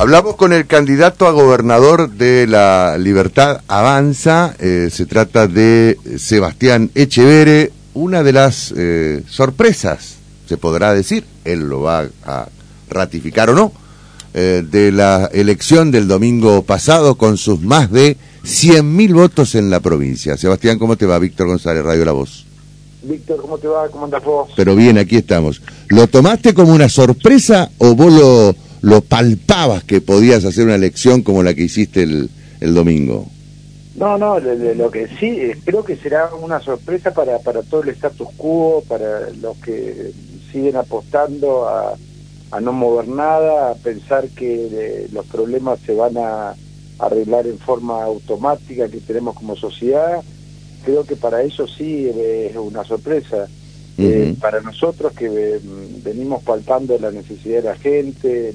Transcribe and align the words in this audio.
Hablamos 0.00 0.36
con 0.36 0.54
el 0.54 0.66
candidato 0.66 1.26
a 1.26 1.30
gobernador 1.30 2.08
de 2.08 2.46
la 2.46 2.96
Libertad 2.96 3.60
Avanza, 3.68 4.56
eh, 4.58 4.88
se 4.90 5.04
trata 5.04 5.46
de 5.46 5.98
Sebastián 6.16 6.90
Echevere, 6.94 7.70
una 7.92 8.22
de 8.22 8.32
las 8.32 8.72
eh, 8.74 9.22
sorpresas, 9.28 10.16
se 10.48 10.56
podrá 10.56 10.94
decir, 10.94 11.26
él 11.44 11.68
lo 11.68 11.82
va 11.82 12.08
a 12.24 12.48
ratificar 12.88 13.50
o 13.50 13.54
no, 13.54 13.72
eh, 14.32 14.64
de 14.66 14.90
la 14.90 15.28
elección 15.34 15.90
del 15.90 16.08
domingo 16.08 16.62
pasado 16.62 17.16
con 17.16 17.36
sus 17.36 17.60
más 17.60 17.92
de 17.92 18.16
100.000 18.44 19.12
votos 19.12 19.54
en 19.54 19.68
la 19.68 19.80
provincia. 19.80 20.38
Sebastián, 20.38 20.78
¿cómo 20.78 20.96
te 20.96 21.04
va? 21.04 21.18
Víctor 21.18 21.48
González, 21.48 21.84
Radio 21.84 22.06
La 22.06 22.12
Voz. 22.12 22.46
Víctor, 23.02 23.38
¿cómo 23.42 23.58
te 23.58 23.68
va? 23.68 23.86
¿Cómo 23.90 24.06
andas 24.06 24.24
vos? 24.24 24.48
Pero 24.56 24.74
bien, 24.74 24.96
aquí 24.96 25.16
estamos. 25.16 25.60
¿Lo 25.88 26.06
tomaste 26.06 26.54
como 26.54 26.72
una 26.72 26.88
sorpresa 26.88 27.70
o 27.76 27.94
vos 27.94 28.12
lo, 28.14 28.56
lo 28.82 29.00
palpabas 29.00 29.84
que 29.84 30.00
podías 30.00 30.44
hacer 30.44 30.64
una 30.64 30.74
elección 30.74 31.22
como 31.22 31.42
la 31.42 31.54
que 31.54 31.64
hiciste 31.64 32.02
el, 32.02 32.30
el 32.60 32.74
domingo? 32.74 33.26
No, 33.96 34.16
no, 34.16 34.38
lo, 34.38 34.90
que 34.90 35.08
sí, 35.18 35.26
eh, 35.26 35.58
creo 35.64 35.84
que 35.84 35.96
será 35.96 36.30
una 36.34 36.60
sorpresa 36.60 37.12
para, 37.12 37.38
para 37.40 37.62
todo 37.62 37.82
el 37.82 37.90
status 37.90 38.28
quo, 38.36 38.82
para 38.88 39.30
los 39.30 39.56
que 39.58 40.12
siguen 40.50 40.76
apostando 40.76 41.68
a, 41.68 41.94
a 42.50 42.60
no 42.60 42.72
mover 42.72 43.08
nada, 43.08 43.70
a 43.70 43.74
pensar 43.74 44.28
que 44.28 44.68
eh, 44.72 45.08
los 45.12 45.26
problemas 45.26 45.80
se 45.80 45.92
van 45.92 46.16
a 46.16 46.54
arreglar 46.98 47.46
en 47.46 47.58
forma 47.58 48.02
automática 48.02 48.88
que 48.88 49.00
tenemos 49.00 49.34
como 49.34 49.56
sociedad. 49.56 50.22
Creo 50.84 51.04
que 51.04 51.16
para 51.16 51.42
eso 51.42 51.66
sí 51.66 52.08
es 52.08 52.56
una 52.56 52.84
sorpresa. 52.84 53.48
Eh, 54.00 54.34
para 54.40 54.60
nosotros 54.60 55.12
que 55.12 55.60
venimos 56.02 56.42
palpando 56.42 56.98
la 56.98 57.10
necesidad 57.10 57.62
de 57.62 57.68
la 57.68 57.76
gente, 57.76 58.54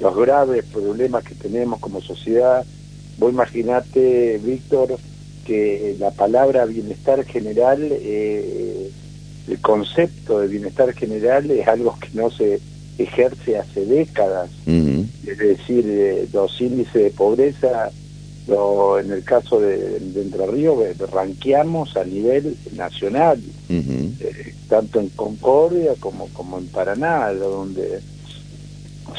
los 0.00 0.16
graves 0.16 0.64
problemas 0.72 1.24
que 1.24 1.34
tenemos 1.34 1.80
como 1.80 2.00
sociedad, 2.00 2.64
vos 3.18 3.32
imaginate, 3.32 4.38
Víctor, 4.42 4.98
que 5.46 5.96
la 5.98 6.10
palabra 6.10 6.64
bienestar 6.66 7.24
general, 7.24 7.88
eh, 7.90 8.90
el 9.48 9.60
concepto 9.60 10.40
de 10.40 10.48
bienestar 10.48 10.92
general 10.92 11.50
es 11.50 11.66
algo 11.68 11.96
que 12.00 12.08
no 12.14 12.30
se 12.30 12.60
ejerce 12.98 13.58
hace 13.58 13.84
décadas. 13.84 14.50
Es 14.66 15.38
decir, 15.38 15.84
eh, 15.86 16.28
los 16.32 16.60
índices 16.60 16.94
de 16.94 17.10
pobreza, 17.10 17.90
lo, 18.46 18.98
en 18.98 19.10
el 19.12 19.24
caso 19.24 19.60
de, 19.60 19.96
Entre 19.96 20.46
Ríos, 20.46 20.78
eh, 20.82 20.94
ranqueamos 21.12 21.96
a 21.96 22.04
nivel 22.04 22.56
nacional, 22.74 23.40
tanto 24.68 25.00
en 25.00 25.08
Concordia 25.10 25.94
como, 25.98 26.28
como 26.28 26.58
en 26.58 26.66
Paraná, 26.68 27.32
donde 27.32 28.00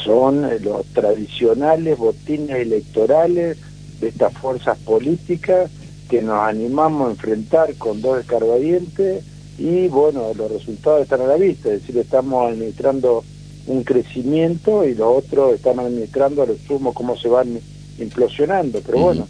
son 0.04 0.42
los 0.62 0.86
tradicionales 0.86 1.98
botines 1.98 2.56
electorales 2.56 3.58
de 4.00 4.08
estas 4.08 4.32
fuerzas 4.34 4.78
políticas 4.78 5.70
que 6.08 6.22
nos 6.22 6.40
animamos 6.40 7.08
a 7.08 7.10
enfrentar 7.10 7.74
con 7.74 8.00
dos 8.00 8.20
escarbadientes 8.20 9.24
y 9.58 9.88
bueno, 9.88 10.32
los 10.34 10.50
resultados 10.50 11.02
están 11.02 11.20
a 11.22 11.26
la 11.26 11.36
vista, 11.36 11.72
es 11.72 11.80
decir, 11.80 11.98
estamos 11.98 12.50
administrando 12.50 13.24
un 13.66 13.82
crecimiento 13.84 14.84
y 14.84 14.94
los 14.94 15.24
otros 15.24 15.54
están 15.54 15.80
administrando 15.80 16.42
a 16.42 16.46
lo 16.46 16.56
sumo 16.56 16.94
cómo 16.94 17.16
se 17.16 17.28
van 17.28 17.60
implosionando, 17.98 18.80
pero 18.84 18.98
bueno. 18.98 19.28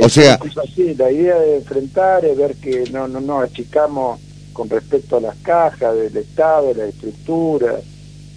O 0.00 0.08
sea, 0.08 0.38
la 0.96 1.10
idea 1.10 1.38
de 1.38 1.56
enfrentar 1.56 2.24
es 2.24 2.36
ver 2.36 2.54
que 2.56 2.84
no 2.92 3.08
no 3.08 3.20
no 3.20 3.40
achicamos 3.40 4.20
con 4.52 4.68
respecto 4.68 5.16
a 5.16 5.20
las 5.20 5.36
cajas 5.36 5.96
del 5.96 6.16
Estado, 6.16 6.74
la 6.74 6.86
estructura 6.86 7.80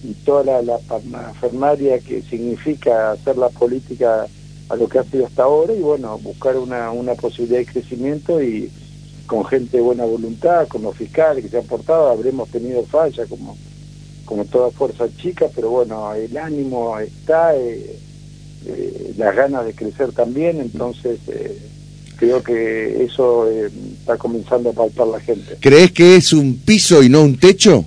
y 0.04 0.14
toda 0.26 0.44
la, 0.44 0.62
la 0.62 2.00
que 2.00 2.22
significa 2.22 3.12
hacer 3.12 3.38
la 3.38 3.50
política 3.50 4.28
a 4.70 4.76
lo 4.76 4.88
que 4.88 5.00
ha 5.00 5.04
sido 5.04 5.26
hasta 5.26 5.44
ahora 5.44 5.74
y 5.74 5.82
bueno, 5.82 6.18
buscar 6.20 6.58
una, 6.58 6.92
una 6.92 7.14
posibilidad 7.16 7.60
de 7.60 7.66
crecimiento 7.66 8.42
y 8.42 8.72
con 9.28 9.46
gente 9.46 9.78
de 9.78 9.84
buena 9.84 10.06
voluntad, 10.06 10.68
con 10.68 10.84
los 10.84 10.96
fiscales 10.96 11.44
que 11.44 11.50
se 11.50 11.58
han 11.58 11.66
portado, 11.66 12.10
habremos 12.10 12.50
tenido 12.50 12.84
falla 12.86 13.26
como, 13.26 13.58
como 14.26 14.46
toda 14.46 14.72
fuerza 14.72 15.08
chica, 15.18 15.48
pero 15.54 15.70
bueno, 15.70 16.14
el 16.14 16.36
ánimo 16.38 17.00
está, 17.00 17.56
eh, 17.56 17.98
eh, 18.66 19.14
las 19.18 19.36
ganas 19.36 19.66
de 19.66 19.74
crecer 19.74 20.12
también, 20.12 20.60
entonces 20.60 21.20
eh, 21.28 21.58
creo 22.18 22.44
que 22.44 23.04
eso 23.04 23.50
está 23.50 24.18
comenzando 24.18 24.70
a 24.70 24.74
palpar 24.74 25.08
la 25.08 25.20
gente. 25.20 25.58
¿Crees 25.60 25.92
que 25.92 26.16
es 26.16 26.34
un 26.34 26.58
piso 26.58 27.02
y 27.04 27.10
no 27.10 27.24
un 27.24 27.38
techo? 27.38 27.86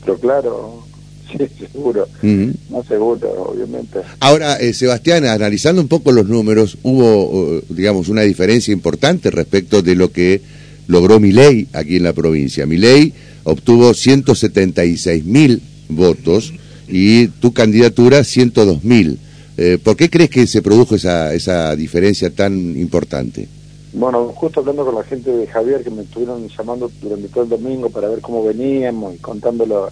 Pero 0.00 0.18
claro, 0.18 0.82
Sí, 1.36 1.66
seguro. 1.72 2.08
No 2.22 2.84
seguro, 2.84 3.28
obviamente. 3.50 3.98
Ahora, 4.20 4.60
eh, 4.60 4.72
Sebastián, 4.72 5.24
analizando 5.24 5.82
un 5.82 5.88
poco 5.88 6.12
los 6.12 6.28
números, 6.28 6.78
hubo, 6.84 7.60
digamos, 7.68 8.08
una 8.08 8.22
diferencia 8.22 8.72
importante 8.72 9.30
respecto 9.32 9.82
de 9.82 9.96
lo 9.96 10.12
que 10.12 10.40
logró 10.86 11.18
Milei 11.18 11.66
aquí 11.72 11.96
en 11.96 12.04
la 12.04 12.12
provincia. 12.12 12.64
Milei 12.64 13.12
obtuvo 13.44 13.92
176 13.92 15.24
mil 15.24 15.62
votos 15.88 16.52
y 16.88 17.28
tu 17.28 17.52
candidatura 17.52 18.24
102 18.24 18.84
mil. 18.84 19.18
Eh, 19.58 19.78
¿Por 19.82 19.96
qué 19.96 20.10
crees 20.10 20.30
que 20.30 20.46
se 20.46 20.60
produjo 20.60 20.96
esa, 20.96 21.32
esa 21.32 21.74
diferencia 21.74 22.30
tan 22.30 22.52
importante? 22.78 23.48
Bueno, 23.92 24.28
justo 24.28 24.60
hablando 24.60 24.84
con 24.84 24.94
la 24.94 25.04
gente 25.04 25.30
de 25.30 25.46
Javier, 25.46 25.82
que 25.82 25.90
me 25.90 26.02
estuvieron 26.02 26.46
llamando 26.48 26.90
durante 27.00 27.28
todo 27.28 27.44
el 27.44 27.50
domingo 27.50 27.88
para 27.88 28.08
ver 28.08 28.20
cómo 28.20 28.44
veníamos 28.44 29.14
y 29.14 29.18
contándolo 29.18 29.90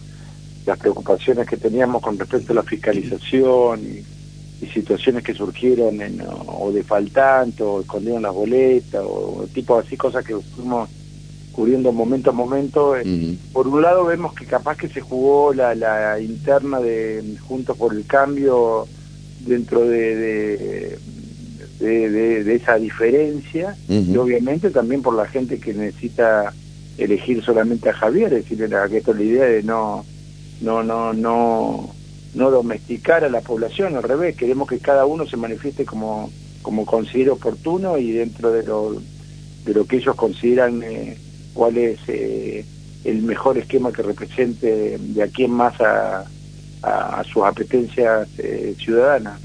las 0.66 0.78
preocupaciones 0.78 1.48
que 1.48 1.56
teníamos 1.56 2.02
con 2.02 2.18
respecto 2.18 2.52
a 2.52 2.56
la 2.56 2.62
fiscalización 2.62 3.80
y, 3.82 4.04
situaciones 4.72 5.22
que 5.22 5.34
surgieron 5.34 6.00
en, 6.00 6.22
o 6.46 6.72
de 6.72 6.82
faltante 6.82 7.62
o 7.62 7.82
escondieron 7.82 8.22
las 8.22 8.32
boletas 8.32 9.02
o, 9.04 9.46
tipo 9.52 9.78
así 9.78 9.94
cosas 9.94 10.24
que 10.24 10.34
fuimos 10.38 10.88
cubriendo 11.52 11.92
momento 11.92 12.30
a 12.30 12.32
momento. 12.32 12.96
Eh, 12.96 13.36
por 13.52 13.68
un 13.68 13.82
lado 13.82 14.06
vemos 14.06 14.32
que 14.32 14.46
capaz 14.46 14.78
que 14.78 14.88
se 14.88 15.02
jugó 15.02 15.52
la, 15.52 15.74
la 15.74 16.18
interna 16.18 16.80
de 16.80 17.36
Juntos 17.46 17.76
por 17.76 17.92
el 17.92 18.06
Cambio 18.06 18.88
dentro 19.46 19.86
de, 19.86 20.98
de, 21.80 22.10
de, 22.10 22.54
esa 22.54 22.76
diferencia 22.76 23.76
y 23.88 24.16
obviamente 24.16 24.70
también 24.70 25.02
por 25.02 25.14
la 25.14 25.26
gente 25.26 25.58
que 25.58 25.74
necesita 25.74 26.52
elegir 26.96 27.42
solamente 27.42 27.88
a 27.88 27.94
Javier, 27.94 28.32
es 28.32 28.44
decir, 28.44 28.58
que 28.58 28.96
esto 28.96 29.10
es 29.12 29.16
la 29.18 29.24
idea 29.24 29.44
de 29.44 29.62
no 29.62 30.04
no, 30.60 30.82
no, 30.82 31.12
no, 31.12 31.90
no 32.34 32.50
domesticar 32.50 33.24
a 33.24 33.28
la 33.28 33.40
población, 33.40 33.96
al 33.96 34.02
revés, 34.02 34.36
queremos 34.36 34.68
que 34.68 34.78
cada 34.78 35.06
uno 35.06 35.26
se 35.26 35.36
manifieste 35.36 35.84
como, 35.84 36.30
como 36.62 36.86
considere 36.86 37.30
oportuno 37.30 37.98
y 37.98 38.12
dentro 38.12 38.50
de 38.50 38.62
lo, 38.64 39.00
de 39.64 39.74
lo 39.74 39.86
que 39.86 39.96
ellos 39.96 40.16
consideran 40.16 40.82
eh, 40.82 41.16
cuál 41.52 41.76
es 41.76 41.98
eh, 42.08 42.64
el 43.04 43.22
mejor 43.22 43.58
esquema 43.58 43.92
que 43.92 44.02
represente 44.02 44.98
de 44.98 45.22
aquí 45.22 45.44
en 45.44 45.52
más 45.52 45.78
a, 45.80 46.24
a, 46.84 47.22
sus 47.24 47.42
apetencias 47.44 48.28
eh, 48.38 48.74
ciudadanas. 48.78 49.40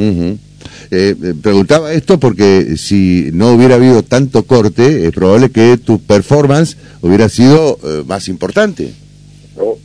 preguntaba 1.42 1.94
esto 1.94 2.20
porque 2.20 2.78
si 2.78 3.30
no 3.34 3.54
hubiera 3.54 3.76
habido 3.76 4.04
tanto 4.04 4.44
corte, 4.44 5.06
es 5.08 5.12
probable 5.12 5.50
que 5.50 5.78
tu 5.78 6.00
performance 6.00 6.78
hubiera 7.02 7.30
sido 7.30 7.78
más 8.06 8.28
importante 8.28 8.94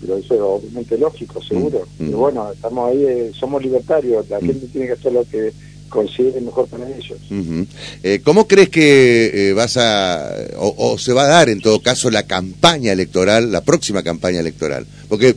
pero 0.01 0.19
eso 0.19 0.35
es 0.35 0.41
obviamente 0.41 0.99
lógico, 0.99 1.43
seguro. 1.43 1.87
Mm. 1.99 2.07
Pero 2.07 2.19
bueno, 2.19 2.53
estamos 2.53 2.91
ahí, 2.91 3.05
eh, 3.05 3.33
somos 3.39 3.63
libertarios, 3.63 4.29
la 4.29 4.39
mm. 4.39 4.47
gente 4.47 4.67
tiene 4.69 4.87
que 4.87 4.93
hacer 4.93 5.13
lo 5.13 5.25
que 5.25 5.53
considere 5.95 6.41
mejor 6.41 6.67
para 6.67 6.89
ellos. 6.91 7.19
Eh, 8.03 8.21
¿Cómo 8.25 8.49
crees 8.49 8.69
que 8.69 9.51
eh, 9.51 9.53
vas 9.53 9.77
a, 9.77 10.35
o, 10.59 10.99
se 10.99 11.13
va 11.13 11.25
a 11.25 11.29
dar 11.29 11.49
en 11.49 11.61
todo 11.61 11.81
caso 11.81 12.11
la 12.11 12.25
campaña 12.25 12.91
electoral, 12.91 13.53
la 13.53 13.61
próxima 13.61 14.03
campaña 14.03 14.41
electoral? 14.41 14.87
Porque 15.09 15.37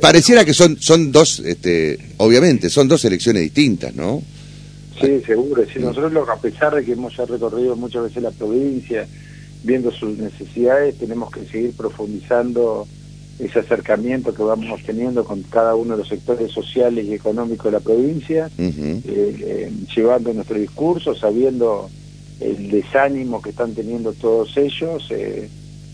pareciera 0.00 0.44
que 0.44 0.52
son, 0.52 0.76
son 0.78 1.10
dos, 1.10 1.40
este, 1.40 1.98
obviamente, 2.18 2.68
son 2.68 2.88
dos 2.88 3.04
elecciones 3.06 3.42
distintas, 3.42 3.94
¿no? 3.94 4.22
Sí, 5.00 5.22
seguro. 5.26 5.64
Sí, 5.72 5.78
nosotros, 5.78 6.28
a 6.28 6.36
pesar 6.36 6.74
de 6.74 6.84
que 6.84 6.92
hemos 6.92 7.16
ya 7.16 7.24
recorrido 7.24 7.74
muchas 7.74 8.02
veces 8.04 8.22
la 8.22 8.30
provincia, 8.30 9.06
viendo 9.64 9.90
sus 9.90 10.18
necesidades, 10.18 10.98
tenemos 10.98 11.30
que 11.30 11.44
seguir 11.46 11.72
profundizando 11.72 12.86
ese 13.38 13.58
acercamiento 13.58 14.32
que 14.32 14.42
vamos 14.42 14.82
teniendo 14.84 15.24
con 15.24 15.42
cada 15.42 15.74
uno 15.74 15.92
de 15.92 15.98
los 15.98 16.08
sectores 16.08 16.50
sociales 16.52 17.06
y 17.06 17.14
económicos 17.14 17.66
de 17.66 17.72
la 17.72 17.80
provincia, 17.80 18.50
eh, 18.58 19.00
eh, 19.04 19.70
llevando 19.94 20.32
nuestro 20.32 20.58
discurso, 20.58 21.14
sabiendo 21.14 21.90
el 22.40 22.70
desánimo 22.70 23.42
que 23.42 23.50
están 23.50 23.74
teniendo 23.74 24.12
todos 24.14 24.56
ellos, 24.56 25.06
eh, 25.10 25.48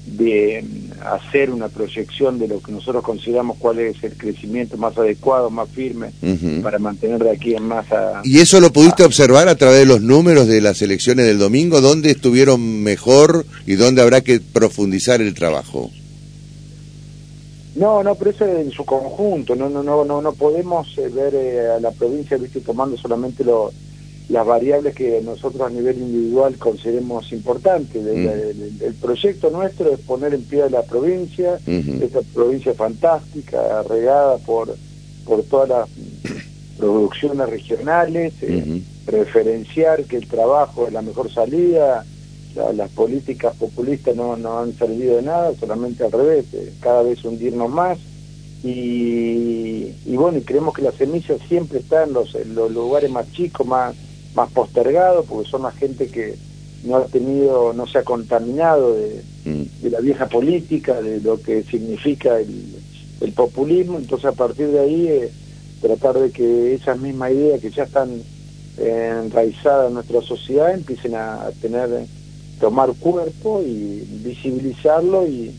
de 0.06 0.65
hacer 1.05 1.50
una 1.50 1.69
proyección 1.69 2.39
de 2.39 2.49
lo 2.49 2.61
que 2.61 2.73
nosotros 2.73 3.05
consideramos 3.05 3.56
cuál 3.59 3.79
es 3.79 4.03
el 4.03 4.17
crecimiento 4.17 4.77
más 4.77 4.99
adecuado, 4.99 5.49
más 5.49 5.69
firme, 5.69 6.11
para 6.61 6.81
mantener 6.81 7.23
de 7.23 7.31
aquí 7.31 7.55
en 7.55 7.62
más 7.62 7.87
¿Y 8.25 8.41
eso 8.41 8.61
lo 8.61 8.73
pudiste 8.73 9.05
observar 9.05 9.49
a 9.49 9.55
través 9.55 9.79
de 9.79 9.87
los 9.87 10.00
números 10.00 10.49
de 10.49 10.61
las 10.61 10.83
elecciones 10.83 11.27
del 11.27 11.39
domingo? 11.39 11.81
¿Dónde 11.81 12.11
estuvieron 12.11 12.83
mejor 12.83 13.47
y 13.65 13.75
dónde 13.75 14.03
habrá 14.03 14.23
que 14.23 14.41
profundizar 14.41 15.21
el 15.21 15.35
trabajo? 15.35 15.93
No, 17.75 18.03
no, 18.03 18.15
pero 18.15 18.31
eso 18.31 18.47
en 18.47 18.71
su 18.71 18.85
conjunto, 18.85 19.55
no, 19.55 19.71
no, 19.71 19.83
no, 19.83 20.05
no, 20.05 20.21
no 20.21 20.33
podemos 20.33 20.97
eh, 20.99 21.09
ver 21.09 21.35
eh, 21.35 21.71
a 21.71 21.81
la 21.81 21.91
provincia, 21.91 22.37
viste, 22.37 22.61
tomando 22.61 22.99
solamente 22.99 23.45
las 24.29 24.47
variables 24.47 24.95
que 24.95 25.23
nosotros 25.23 25.63
a 25.63 25.71
nivel 25.71 25.99
individual 25.99 26.59
consideremos 26.59 27.33
importantes. 27.33 28.03
Mm. 28.03 28.85
El, 28.85 28.95
proyecto 29.01 29.51
nuestro 29.51 29.93
es 29.93 30.01
poner 30.01 30.35
en 30.35 30.45
pie 30.45 30.65
a 30.65 30.71
la 30.71 30.83
provincia, 30.83 31.59
esta 31.67 32.21
provincia 32.35 32.75
fantástica, 32.75 33.83
regada 33.85 34.37
por, 34.39 34.77
por 35.25 35.43
todas 35.45 35.69
las 35.71 35.89
producciones 36.79 37.49
regionales, 37.49 38.35
eh, 38.43 38.83
referenciar 39.07 40.05
que 40.05 40.19
el 40.19 40.29
trabajo 40.29 40.87
es 40.87 40.93
la 40.93 41.03
mejor 41.03 41.33
salida, 41.33 42.05
las 42.55 42.91
políticas 42.91 43.55
populistas 43.57 44.15
no, 44.17 44.37
no 44.37 44.59
han 44.59 44.73
servido 44.75 45.17
de 45.17 45.23
nada, 45.23 45.53
solamente 45.59 46.05
al 46.05 46.13
revés, 46.13 46.47
eh, 46.53 46.73
cada 46.81 47.03
vez 47.03 47.25
hundirnos 47.25 47.71
más. 47.71 47.99
Y, 48.65 49.93
y, 50.07 50.17
bueno, 50.17 50.39
y 50.39 50.43
creemos 50.43 50.75
que 50.75 50.83
la 50.83 50.93
semilla 50.93 51.37
siempre 51.49 51.81
está 51.81 52.05
en 52.05 52.13
los, 52.13 52.35
los 52.47 52.71
lugares 52.71 53.11
más 53.11 53.31
chicos, 53.33 53.67
más, 53.67 53.95
más 54.35 54.51
postergados, 54.53 55.27
porque 55.27 55.51
son 55.51 55.63
la 55.63 55.73
gente 55.73 56.07
que 56.09 56.37
no 56.85 56.97
ha 56.97 57.05
tenido, 57.07 57.73
no 57.73 57.87
se 57.87 57.99
ha 57.99 58.05
contaminado 58.05 58.95
de, 58.95 59.23
mm. 59.45 59.83
de 59.83 59.91
la 59.91 60.01
vieja 60.01 60.27
política, 60.29 61.01
de 61.01 61.21
lo 61.21 61.41
que 61.41 61.65
significa 61.65 62.39
el, 62.39 62.77
el 63.21 63.33
populismo. 63.33 63.99
Entonces, 63.99 64.27
a 64.27 64.33
partir 64.33 64.69
de 64.69 64.81
ahí, 64.81 65.09
eh, 65.09 65.31
tratar 65.81 66.19
de 66.19 66.31
que 66.31 66.75
esas 66.75 66.99
mismas 66.99 67.33
ideas 67.33 67.61
que 67.61 67.71
ya 67.71 67.83
están 67.85 68.23
eh, 68.79 69.21
enraizadas 69.25 69.89
en 69.89 69.95
nuestra 69.95 70.23
sociedad 70.23 70.73
empiecen 70.73 71.15
a 71.15 71.51
tener 71.61 72.07
tomar 72.62 72.93
cuerpo 72.94 73.61
y 73.61 74.06
visibilizarlo 74.23 75.26
y, 75.26 75.53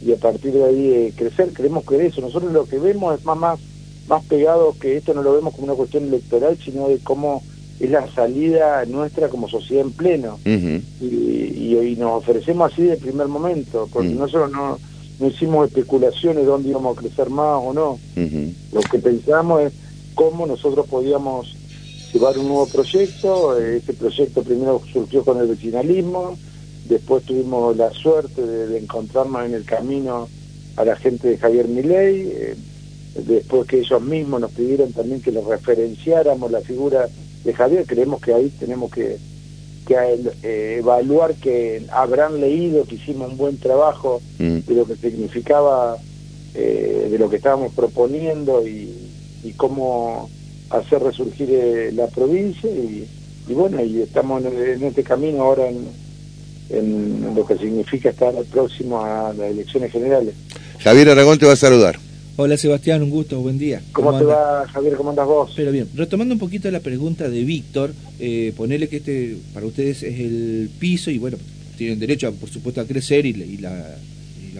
y 0.00 0.12
a 0.12 0.16
partir 0.16 0.52
de 0.52 0.64
ahí 0.64 0.86
eh, 0.92 1.12
crecer. 1.16 1.48
Creemos 1.52 1.84
que 1.84 2.06
eso, 2.06 2.20
nosotros 2.20 2.52
lo 2.52 2.64
que 2.64 2.78
vemos 2.78 3.18
es 3.18 3.24
más, 3.24 3.36
más, 3.36 3.60
más 4.06 4.24
pegado 4.26 4.72
que 4.80 4.96
esto 4.96 5.14
no 5.14 5.24
lo 5.24 5.32
vemos 5.32 5.52
como 5.52 5.66
una 5.66 5.74
cuestión 5.74 6.04
electoral, 6.04 6.56
sino 6.64 6.88
de 6.88 7.00
cómo 7.00 7.42
es 7.80 7.90
la 7.90 8.08
salida 8.14 8.84
nuestra 8.86 9.28
como 9.28 9.48
sociedad 9.48 9.84
en 9.84 9.90
pleno. 9.90 10.38
y, 10.44 11.76
y, 11.76 11.96
nos 11.98 12.22
ofrecemos 12.22 12.72
así 12.72 12.82
de 12.82 12.98
primer 12.98 13.26
momento, 13.26 13.88
porque 13.92 14.10
nosotros 14.10 14.52
no, 14.52 14.78
no 15.18 15.26
hicimos 15.26 15.66
especulaciones 15.66 16.44
de 16.44 16.44
dónde 16.44 16.68
íbamos 16.68 16.96
a 16.96 17.00
crecer 17.00 17.30
más 17.30 17.60
o 17.60 17.72
no. 17.72 17.98
Lo 18.72 18.80
que 18.80 19.00
pensamos 19.00 19.62
es 19.62 19.72
cómo 20.14 20.46
nosotros 20.46 20.86
podíamos 20.86 21.56
llevar 22.14 22.38
un 22.38 22.46
nuevo 22.46 22.66
proyecto. 22.66 23.58
Este 23.58 23.92
proyecto 23.92 24.42
primero 24.42 24.80
surgió 24.92 25.24
con 25.24 25.38
el 25.40 25.48
vecinalismo, 25.48 26.38
después 26.88 27.24
tuvimos 27.24 27.76
la 27.76 27.90
suerte 27.90 28.40
de, 28.40 28.78
encontrarnos 28.78 29.44
en 29.44 29.54
el 29.54 29.64
camino 29.64 30.28
a 30.76 30.84
la 30.84 30.96
gente 30.96 31.28
de 31.28 31.38
Javier 31.38 31.68
Milei, 31.68 32.28
eh, 32.28 32.56
después 33.26 33.66
que 33.66 33.80
ellos 33.80 34.00
mismos 34.02 34.40
nos 34.40 34.52
pidieron 34.52 34.92
también 34.92 35.20
que 35.20 35.32
los 35.32 35.44
referenciáramos 35.44 36.50
la 36.50 36.60
figura 36.60 37.08
de 37.44 37.52
Javier, 37.52 37.84
creemos 37.86 38.20
que 38.20 38.32
ahí 38.32 38.48
tenemos 38.58 38.90
que, 38.90 39.18
eh, 39.88 40.76
evaluar 40.78 41.34
que 41.34 41.84
habrán 41.90 42.40
leído 42.40 42.84
que 42.84 42.94
hicimos 42.94 43.30
un 43.30 43.36
buen 43.36 43.58
trabajo 43.58 44.20
mm. 44.38 44.58
de 44.66 44.74
lo 44.74 44.86
que 44.86 44.96
significaba, 44.96 45.98
eh, 46.54 47.08
de 47.10 47.18
lo 47.18 47.28
que 47.28 47.36
estábamos 47.36 47.72
proponiendo 47.74 48.66
y, 48.66 49.10
y 49.44 49.52
cómo 49.52 50.28
hacer 50.70 51.02
resurgir 51.02 51.48
eh, 51.50 51.92
la 51.92 52.06
provincia 52.08 52.70
y, 52.70 53.06
bueno, 53.48 53.82
y 53.82 54.00
estamos 54.00 54.44
en, 54.44 54.82
este 54.82 55.02
camino 55.02 55.42
ahora 55.42 55.68
en, 55.68 55.86
en, 56.70 57.34
lo 57.34 57.46
que 57.46 57.56
significa 57.56 58.10
estar 58.10 58.34
próximo 58.50 59.02
a 59.04 59.32
las 59.34 59.50
elecciones 59.50 59.92
generales. 59.92 60.34
Javier 60.80 61.10
Aragón 61.10 61.38
te 61.38 61.46
va 61.46 61.52
a 61.52 61.56
saludar. 61.56 61.98
Hola 62.36 62.56
Sebastián, 62.56 63.02
un 63.02 63.10
gusto, 63.10 63.40
buen 63.40 63.58
día. 63.58 63.80
¿Cómo, 63.92 64.18
te 64.18 64.24
va 64.24 64.66
Javier? 64.66 64.96
¿Cómo 64.96 65.10
andas 65.10 65.26
vos? 65.26 65.52
Pero 65.54 65.70
bien, 65.70 65.88
retomando 65.94 66.34
un 66.34 66.40
poquito 66.40 66.68
la 66.70 66.80
pregunta 66.80 67.28
de 67.28 67.44
Víctor, 67.44 67.92
eh, 68.18 68.52
ponele 68.56 68.88
que 68.88 68.96
este 68.96 69.36
para 69.52 69.66
ustedes 69.66 70.02
es 70.02 70.18
el 70.18 70.68
piso 70.80 71.12
y 71.12 71.18
bueno, 71.18 71.36
tienen 71.76 72.00
derecho 72.00 72.32
por 72.34 72.48
supuesto 72.48 72.80
a 72.80 72.86
crecer 72.86 73.24
y, 73.24 73.30
y 73.30 73.58
la 73.58 73.96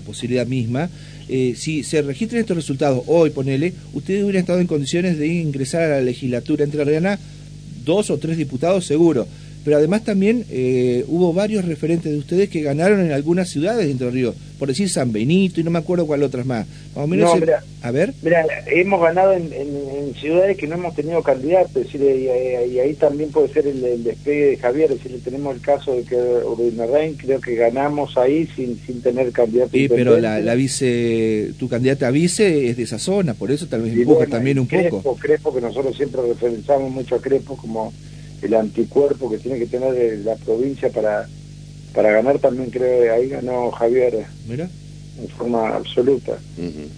posibilidad 0.04 0.46
misma, 0.46 0.90
eh, 1.28 1.54
si 1.56 1.82
se 1.82 2.02
registran 2.02 2.40
estos 2.40 2.56
resultados 2.56 3.02
hoy, 3.06 3.30
ponele, 3.30 3.72
ustedes 3.92 4.22
hubieran 4.22 4.40
estado 4.40 4.60
en 4.60 4.66
condiciones 4.66 5.18
de 5.18 5.26
ingresar 5.26 5.82
a 5.82 5.96
la 5.96 6.00
legislatura 6.02 6.64
entre 6.64 6.82
entrerriana 6.82 7.18
dos 7.84 8.10
o 8.10 8.18
tres 8.18 8.36
diputados 8.36 8.86
seguro 8.86 9.26
pero 9.64 9.78
además 9.78 10.04
también 10.04 10.44
eh, 10.50 11.04
hubo 11.08 11.32
varios 11.32 11.64
referentes 11.64 12.12
de 12.12 12.18
ustedes 12.18 12.50
que 12.50 12.60
ganaron 12.60 13.00
en 13.00 13.12
algunas 13.12 13.48
ciudades 13.48 13.86
de 13.86 13.92
Entre 13.92 14.10
Ríos, 14.10 14.34
por 14.58 14.68
decir 14.68 14.90
San 14.90 15.10
Benito 15.10 15.60
y 15.60 15.64
no 15.64 15.70
me 15.70 15.78
acuerdo 15.78 16.06
cuál 16.06 16.22
otras 16.22 16.44
más. 16.44 16.66
Más 16.94 17.04
o 17.04 17.06
menos 17.06 17.32
a 17.82 17.90
ver. 17.90 18.14
Mira, 18.22 18.44
hemos 18.66 19.00
ganado 19.00 19.32
en, 19.32 20.14
ciudades 20.20 20.56
que 20.56 20.66
no 20.66 20.76
hemos 20.76 20.94
tenido 20.94 21.22
candidatos, 21.22 21.74
decir, 21.74 22.00
y, 22.02 22.78
ahí 22.78 22.94
también 22.94 23.30
puede 23.30 23.48
ser 23.48 23.66
el, 23.66 24.04
despegue 24.04 24.46
de 24.46 24.56
Javier, 24.56 24.92
es 24.92 25.02
decir, 25.02 25.20
tenemos 25.24 25.54
el 25.54 25.60
caso 25.60 25.94
de 25.94 26.04
que 26.04 26.16
Rein, 26.86 27.14
creo 27.14 27.40
que 27.40 27.54
ganamos 27.56 28.16
ahí 28.16 28.46
sin, 28.54 28.78
sin 28.86 29.02
tener 29.02 29.32
candidato. 29.32 29.70
Sí, 29.72 29.88
pero 29.88 30.18
la, 30.18 30.54
vice, 30.54 31.52
tu 31.58 31.68
candidata 31.68 32.08
a 32.08 32.10
vice 32.10 32.68
es 32.68 32.76
de 32.76 32.82
esa 32.84 32.98
zona, 32.98 33.34
por 33.34 33.50
eso 33.50 33.66
tal 33.66 33.82
vez 33.82 33.94
empuja 33.94 34.26
también 34.26 34.58
un 34.58 34.66
poco. 34.66 35.16
Crespo, 35.16 35.54
que 35.54 35.60
nosotros 35.60 35.96
siempre 35.96 36.22
referenciamos 36.22 36.90
mucho 36.90 37.16
a 37.16 37.20
Crespo 37.20 37.56
como 37.56 37.92
el 38.42 38.54
anticuerpo 38.54 39.30
que 39.30 39.38
tiene 39.38 39.58
que 39.58 39.66
tener 39.66 40.18
la 40.24 40.36
provincia 40.36 40.90
para, 40.90 41.28
para 41.94 42.10
ganar 42.10 42.38
también 42.38 42.70
creo 42.70 43.02
que 43.02 43.10
ahí 43.10 43.28
ganó 43.28 43.70
Javier. 43.70 44.26
Mira. 44.48 44.68
En 45.20 45.28
forma 45.28 45.68
absoluta. 45.76 46.36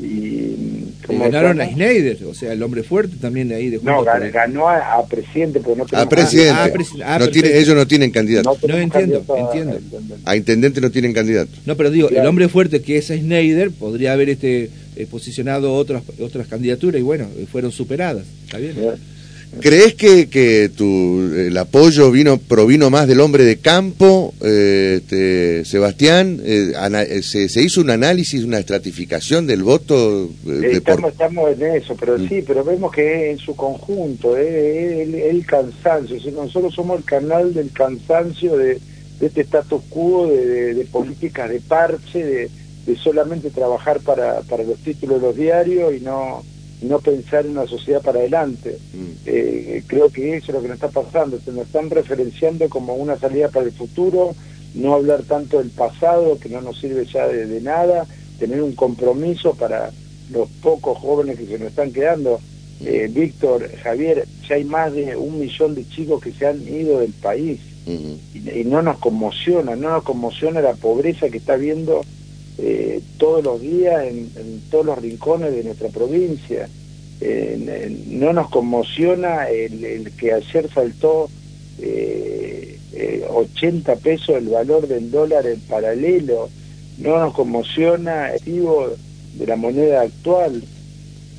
Y, 0.01 0.87
ganaron 1.07 1.61
a 1.61 1.67
Schneider, 1.67 2.25
o 2.25 2.33
sea, 2.33 2.53
el 2.55 2.63
hombre 2.63 2.83
fuerte 2.83 3.17
también 3.21 3.49
de 3.49 3.57
ahí 3.57 3.69
de 3.69 3.79
No, 3.83 4.03
ganó 4.03 4.71
a, 4.71 5.07
presidente, 5.07 5.61
pero 5.61 5.77
no 5.77 5.85
A 5.93 6.09
presidente. 6.09 7.03
Ah, 7.05 7.19
no 7.19 7.29
tiene, 7.29 7.59
ellos 7.59 7.75
no 7.75 7.87
tienen 7.87 8.11
candidato. 8.11 8.57
No, 8.67 8.77
entiendo, 8.79 9.23
entiendo. 9.37 9.79
A, 10.25 10.35
intendente 10.35 10.81
no 10.81 10.91
tienen 10.91 11.13
candidato. 11.13 11.51
No, 11.67 11.77
pero 11.77 11.91
digo, 11.91 12.09
el 12.09 12.27
hombre 12.27 12.49
fuerte 12.49 12.81
que 12.81 12.97
es 12.97 13.09
Schneider 13.09 13.71
podría 13.71 14.15
haber 14.15 14.31
este 14.31 14.71
eh, 14.97 15.07
posicionado 15.11 15.75
otras 15.75 16.03
otras 16.19 16.47
candidaturas 16.47 16.99
y 16.99 17.05
bueno, 17.05 17.29
fueron 17.53 17.71
superadas. 17.71 18.25
¿Está 18.47 18.57
bien? 18.57 18.77
¿Crees 19.61 19.95
que, 19.95 20.29
que 20.29 20.69
tu, 20.69 21.21
el 21.35 21.57
apoyo 21.57 22.11
vino 22.11 22.37
provino 22.37 22.91
más 22.91 23.09
del 23.09 23.21
hombre 23.21 23.45
de 23.45 23.59
campo, 23.59 24.35
eh, 24.43 24.99
este, 25.01 25.65
Sebastián? 25.65 26.41
Eh, 26.45 26.73
eh, 26.75 27.23
se, 27.23 27.63
hizo 27.63 27.81
un 27.81 27.91
análisis, 27.91 28.45
una 28.45 28.59
estratificación 28.59 29.47
del 29.47 29.63
voto? 29.63 30.29
estamos, 30.71 31.13
estamos 31.13 31.53
en 31.53 31.77
eso, 31.77 31.97
pero 31.99 32.19
mm. 32.19 32.29
sí, 32.29 32.45
pero 32.47 32.65
vemos 32.65 32.93
que 32.93 33.31
en 33.31 33.39
su 33.39 33.57
conjunto, 33.57 34.37
el, 34.37 35.15
el, 35.15 35.47
cansancio, 35.47 36.19
nosotros 36.33 36.75
somos 36.75 36.99
el 36.99 37.05
canal 37.05 37.55
del 37.55 37.71
cansancio 37.73 38.57
de, 38.57 38.79
este 39.21 39.41
status 39.41 39.83
quo, 39.89 40.27
de, 40.29 40.75
de, 40.75 40.85
políticas 40.85 41.49
de 41.49 41.61
parche, 41.61 42.23
de, 42.25 42.51
de 42.87 42.97
solamente 42.97 43.51
trabajar 43.51 44.01
para, 44.01 44.43
para 44.43 44.65
los 44.65 44.79
títulos 44.81 45.21
de 45.21 45.27
los 45.27 45.37
diarios 45.37 45.95
y 45.95 46.01
no 46.01 46.45
no 46.83 46.99
pensar 47.01 47.47
en 47.47 47.53
una 47.53 47.67
sociedad 47.67 48.03
para 48.03 48.21
adelante. 48.21 48.79
Mm. 48.93 49.07
Eh, 49.27 49.83
creo 49.87 50.11
que 50.11 50.37
eso 50.37 50.47
es 50.49 50.55
lo 50.55 50.63
que 50.63 50.69
nos 50.69 50.77
está 50.77 50.89
pasando, 50.89 51.39
se 51.39 51.53
nos 51.53 51.67
están 51.67 51.91
referenciando 51.91 52.69
como 52.69 52.95
una 52.95 53.19
salida 53.19 53.49
para 53.49 53.67
el 53.67 53.73
futuro, 53.73 54.35
no 54.75 54.95
hablar 54.95 55.23
tanto 55.23 55.59
del 55.59 55.71
pasado, 55.71 56.39
que 56.39 56.49
no 56.49 56.61
nos 56.61 56.79
sirve 56.79 57.07
ya 57.07 57.27
de, 57.27 57.61
nada, 57.61 58.07
tener 58.39 58.63
un 58.63 58.73
compromiso 58.73 59.55
para 59.55 59.91
los 60.31 60.49
pocos 60.63 60.99
jóvenes 60.99 61.39
que 61.39 61.47
se 61.47 61.59
nos 61.59 61.69
están 61.69 61.93
quedando. 61.93 62.41
Mm. 62.81 62.87
Eh, 62.87 63.09
Víctor, 63.11 63.71
Javier, 63.83 64.27
ya 64.47 64.57
hay 64.57 64.65
más 64.65 64.93
de 64.93 65.17
un 65.17 65.39
millón 65.39 65.75
de 65.75 65.89
chicos 65.89 66.23
que 66.23 66.33
se 66.33 66.47
han 66.47 66.63
ido 66.69 67.01
del 67.01 67.13
país 67.15 67.59
mm-hmm. 67.87 68.61
y, 68.61 68.65
no 68.65 68.83
nos 68.83 68.99
conmociona, 68.99 69.77
no 69.77 69.91
nos 69.91 70.03
conmociona 70.03 70.61
la 70.61 70.75
pobreza 70.75 71.31
que 71.31 71.39
está 71.39 71.55
habiendo 71.55 72.05
eh, 72.59 73.01
todos 73.19 73.45
los 73.45 73.61
días 73.61 74.05
en, 74.07 74.63
todos 74.71 74.87
los 74.87 74.99
rincones 74.99 75.55
de 75.55 75.65
nuestra 75.65 75.89
provincia. 75.89 76.69
no 78.09 78.33
nos 78.33 78.49
conmociona 78.51 79.49
el, 79.49 80.13
que 80.19 80.33
ayer 80.33 80.69
saltó 80.73 81.29
eh, 81.79 82.79
80 83.29 83.93
eh, 83.93 83.97
pesos 84.03 84.37
el 84.37 84.49
valor 84.49 84.89
del 84.89 85.11
dólar 85.11 85.47
en 85.47 85.61
paralelo, 85.61 86.49
no 86.99 87.19
nos 87.19 87.35
conmociona 87.35 88.33
el 88.33 88.41
tipo 88.41 88.89
de 89.35 89.47
la 89.47 89.57
moneda 89.57 90.03
actual. 90.03 90.63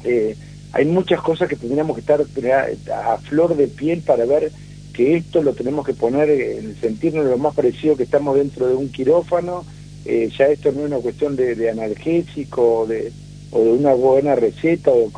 Eh, 0.04 0.36
hay 0.74 0.86
muchas 0.86 1.22
cosas 1.22 1.50
que 1.50 1.56
tendríamos 1.56 1.96
que 1.96 2.02
estar 2.02 2.22
a 2.94 3.18
flor 3.18 3.56
de 3.56 3.68
piel 3.68 4.02
para 4.02 4.26
ver 4.26 4.52
que 4.94 5.16
esto 5.18 5.42
lo 5.42 5.54
tenemos 5.54 5.86
que 5.86 5.94
poner 5.94 6.30
en 6.30 6.76
sentirnos 6.80 7.26
lo 7.26 7.38
más 7.38 7.56
parecido 7.56 7.96
que 7.96 8.04
estamos 8.04 8.36
dentro 8.36 8.68
de 8.68 8.76
un 8.76 8.90
quirófano 8.90 9.66
eh, 10.08 10.30
ya 10.38 10.46
esto 10.46 10.72
no 10.72 10.82
es 10.82 10.86
una 10.88 11.00
cuestión 11.00 11.36
de, 11.36 11.70
analgésico 11.70 12.80
o 12.80 12.88
de, 12.88 13.12
o 13.52 13.62
de 13.62 13.72
una 13.72 13.94
buena 13.94 14.36
receta 14.36 14.90
o 14.90 15.12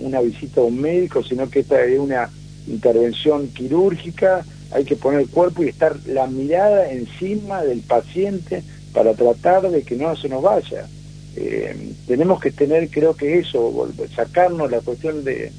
una 0.00 0.20
visita 0.20 0.60
a 0.60 0.64
un 0.64 0.80
médico, 0.80 1.24
sino 1.24 1.50
que 1.50 1.60
esta 1.60 1.84
es 1.84 1.98
una 1.98 2.30
intervención 2.68 3.48
quirúrgica, 3.48 4.46
hay 4.70 4.84
que 4.84 4.94
poner 4.94 5.20
el 5.20 5.28
cuerpo 5.28 5.64
y 5.64 5.68
estar 5.68 5.96
la 6.06 6.28
mirada 6.28 6.92
encima 6.92 7.62
del 7.64 7.80
paciente 7.80 8.62
para 8.92 9.14
tratar 9.14 9.68
de 9.68 9.82
que 9.82 9.96
no 9.96 10.14
se 10.14 10.28
nos 10.28 10.42
vaya. 10.42 10.86
Eh, 11.34 11.92
tenemos 12.06 12.40
que 12.40 12.52
tener, 12.52 12.88
creo 12.88 13.14
que 13.14 13.40
eso, 13.40 13.88
sacarnos 14.14 14.70
la 14.70 14.80
cuestión 14.80 15.24
de, 15.24 15.50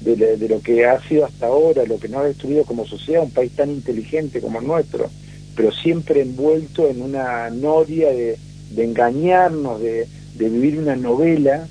de, 0.00 0.48
lo 0.48 0.60
que 0.60 0.86
ha 0.86 1.00
sido 1.08 1.24
hasta 1.24 1.46
ahora, 1.46 1.84
lo 1.84 1.98
que 1.98 2.08
nos 2.08 2.20
ha 2.20 2.24
destruido 2.28 2.64
como 2.64 2.86
sociedad, 2.86 3.24
un 3.24 3.32
país 3.32 3.50
tan 3.56 3.70
inteligente 3.70 4.40
como 4.40 4.60
el 4.60 4.66
nuestro, 4.66 5.10
pero 5.58 5.72
siempre 5.72 6.22
envuelto 6.22 6.88
en 6.88 7.02
una 7.02 7.50
noria 7.50 8.10
de, 8.10 8.38
engañarnos, 8.76 9.80
de, 9.80 10.06
vivir 10.36 10.78
una 10.78 10.94
novela, 10.94 11.66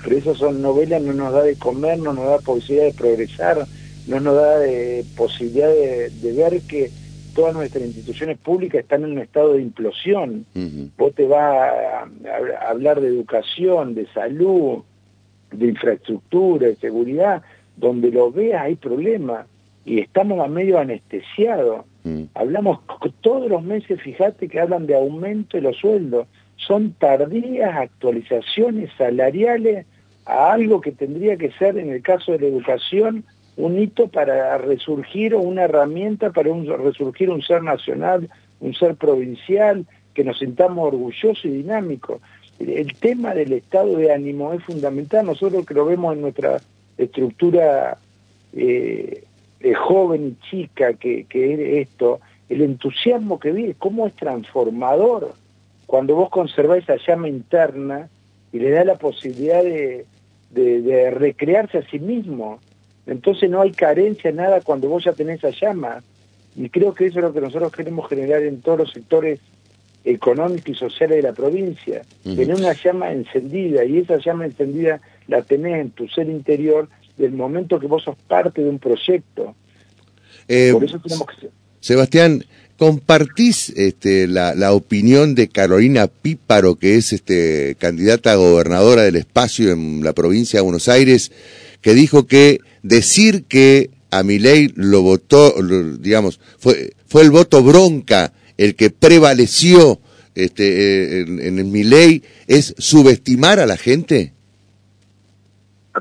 pero 0.00 0.16
eso 0.16 0.36
son 0.36 0.62
novelas, 0.62 1.02
no 1.02 1.12
nos 1.12 1.32
da 1.32 1.42
de 1.42 1.56
comer, 1.56 1.98
no 1.98 2.12
nos 2.12 2.24
da 2.24 2.38
posibilidad 2.38 2.86
de 2.86 2.94
progresar, 2.94 3.66
no 4.06 4.20
nos 4.20 4.36
da 4.36 4.60
de 4.60 5.04
posibilidad 5.16 5.68
de 5.68 6.32
ver 6.36 6.60
que 6.68 6.92
todas 7.34 7.52
nuestras 7.52 7.82
instituciones 7.84 8.38
públicas 8.38 8.82
están 8.82 9.02
en 9.02 9.10
un 9.10 9.18
estado 9.18 9.54
de 9.54 9.62
implosión. 9.62 10.46
Vos 10.96 11.12
te 11.12 11.26
vas 11.26 11.42
a, 11.42 12.68
hablar 12.68 13.00
de 13.00 13.08
educación, 13.08 13.96
de 13.96 14.06
salud, 14.14 14.84
de 15.50 15.66
infraestructura, 15.66 16.68
de 16.68 16.76
seguridad, 16.76 17.42
donde 17.76 18.12
lo 18.12 18.30
veas 18.30 18.62
hay 18.62 18.76
problemas 18.76 19.46
y 19.84 20.00
estamos 20.00 20.40
a 20.40 20.48
medio 20.48 20.78
anestesiados. 20.78 21.84
Hablamos 22.34 22.80
todos 23.20 23.48
los 23.48 23.62
meses, 23.62 24.00
fíjate 24.00 24.48
que 24.48 24.60
hablan 24.60 24.86
de 24.86 24.96
aumento 24.96 25.56
de 25.56 25.62
los 25.62 25.76
sueldos. 25.76 26.26
Son 26.56 26.92
tardías 26.92 27.74
actualizaciones 27.76 28.90
salariales 28.98 29.86
a 30.26 30.52
algo 30.52 30.80
que 30.80 30.92
tendría 30.92 31.36
que 31.36 31.50
ser, 31.52 31.78
en 31.78 31.90
el 31.90 32.02
caso 32.02 32.32
de 32.32 32.40
la 32.40 32.46
educación, 32.46 33.24
un 33.56 33.78
hito 33.78 34.08
para 34.08 34.56
resurgir 34.58 35.34
o 35.34 35.40
una 35.40 35.64
herramienta 35.64 36.30
para 36.30 36.50
un, 36.50 36.66
resurgir 36.66 37.30
un 37.30 37.42
ser 37.42 37.62
nacional, 37.62 38.28
un 38.60 38.74
ser 38.74 38.96
provincial, 38.96 39.86
que 40.14 40.24
nos 40.24 40.38
sintamos 40.38 40.88
orgullosos 40.88 41.44
y 41.44 41.48
dinámicos. 41.48 42.20
El 42.58 42.94
tema 42.94 43.34
del 43.34 43.52
estado 43.52 43.96
de 43.96 44.12
ánimo 44.12 44.52
es 44.52 44.62
fundamental, 44.62 45.26
nosotros 45.26 45.66
que 45.66 45.74
lo 45.74 45.86
vemos 45.86 46.14
en 46.14 46.22
nuestra 46.22 46.60
estructura 46.96 47.98
eh, 48.52 49.24
joven 49.74 50.28
y 50.28 50.50
chica 50.50 50.94
que, 50.94 51.24
que 51.24 51.54
es 51.54 51.88
esto, 51.88 52.20
el 52.48 52.62
entusiasmo 52.62 53.38
que 53.38 53.52
vive, 53.52 53.74
cómo 53.78 54.06
es 54.06 54.14
transformador 54.14 55.34
cuando 55.86 56.14
vos 56.14 56.30
conserváis 56.30 56.84
esa 56.84 56.96
llama 56.96 57.28
interna 57.28 58.08
y 58.52 58.58
le 58.58 58.70
da 58.70 58.84
la 58.84 58.96
posibilidad 58.96 59.62
de, 59.62 60.06
de 60.50 61.10
recrearse 61.10 61.78
a 61.78 61.88
sí 61.88 61.98
mismo 61.98 62.58
entonces 63.06 63.50
no 63.50 63.60
hay 63.60 63.72
carencia, 63.72 64.30
nada 64.32 64.60
cuando 64.60 64.88
vos 64.88 65.04
ya 65.04 65.12
tenés 65.12 65.42
esa 65.42 65.50
llama. 65.50 66.02
Y 66.54 66.68
creo 66.68 66.94
que 66.94 67.06
eso 67.06 67.18
es 67.18 67.24
lo 67.24 67.32
que 67.32 67.40
nosotros 67.40 67.72
queremos 67.72 68.08
generar 68.08 68.42
en 68.42 68.60
todos 68.60 68.78
los 68.78 68.92
sectores 68.92 69.40
económicos 70.04 70.68
y 70.68 70.74
sociales 70.74 71.16
de 71.16 71.22
la 71.22 71.32
provincia. 71.32 72.02
Tener 72.22 72.54
una 72.54 72.72
llama 72.72 73.10
encendida 73.10 73.84
y 73.84 73.98
esa 73.98 74.18
llama 74.18 74.46
encendida 74.46 75.00
la 75.28 75.42
tenés 75.42 75.80
en 75.80 75.90
tu 75.90 76.08
ser 76.08 76.28
interior 76.28 76.88
del 77.16 77.32
momento 77.32 77.78
que 77.78 77.86
vos 77.86 78.02
sos 78.02 78.16
parte 78.26 78.62
de 78.62 78.68
un 78.68 78.78
proyecto. 78.78 79.54
Eh, 80.48 80.70
Por 80.72 80.84
eso 80.84 80.98
tenemos 81.00 81.26
que... 81.26 81.48
Sebastián, 81.80 82.44
¿compartís 82.76 83.70
este, 83.70 84.26
la, 84.26 84.54
la, 84.54 84.72
opinión 84.72 85.34
de 85.34 85.48
Carolina 85.48 86.06
Píparo, 86.06 86.76
que 86.76 86.96
es 86.96 87.12
este, 87.12 87.76
candidata 87.78 88.32
a 88.32 88.36
gobernadora 88.36 89.02
del 89.02 89.16
espacio 89.16 89.72
en 89.72 90.02
la 90.02 90.12
provincia 90.12 90.58
de 90.58 90.64
Buenos 90.64 90.88
Aires, 90.88 91.32
que 91.80 91.94
dijo 91.94 92.26
que 92.26 92.60
decir 92.82 93.44
que 93.44 93.90
a 94.10 94.22
ley 94.22 94.70
lo 94.74 95.02
votó, 95.02 95.54
digamos, 95.98 96.38
fue, 96.58 96.92
fue 97.06 97.22
el 97.22 97.30
voto 97.30 97.62
bronca 97.62 98.32
el 98.58 98.74
que 98.76 98.90
prevaleció 98.90 100.00
este, 100.34 101.20
eh, 101.20 101.20
en, 101.22 101.58
en 101.58 101.72
mi 101.72 101.82
ley, 101.82 102.22
es 102.46 102.74
subestimar 102.78 103.58
a 103.58 103.66
la 103.66 103.76
gente? 103.76 104.34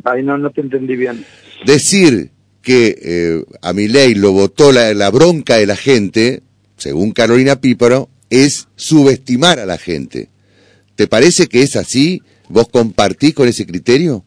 Ay, 0.04 0.24
no, 0.24 0.38
no 0.38 0.50
te 0.52 0.62
entendí 0.62 0.96
bien. 0.96 1.26
Decir 1.66 2.32
que 2.62 2.98
eh, 3.02 3.44
a 3.62 3.74
mi 3.74 3.88
ley 3.88 4.16
lo 4.16 4.32
votó 4.32 4.72
la, 4.72 4.94
la, 4.94 5.10
bronca 5.10 5.58
de 5.58 5.66
la 5.66 5.76
gente, 5.76 6.42
según 6.78 7.12
Carolina 7.12 7.58
Píparo, 7.58 8.10
es 8.30 8.68
subestimar 8.76 9.60
a 9.60 9.66
la 9.66 9.78
gente. 9.78 10.30
¿Te 10.96 11.08
parece 11.08 11.48
que 11.48 11.64
es 11.64 11.76
así? 11.76 12.22
¿Vos 12.50 12.68
compartís 12.70 13.34
con 13.34 13.48
ese 13.48 13.66
criterio? 13.66 14.24